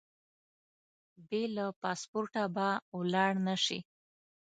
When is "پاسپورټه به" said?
1.81-2.67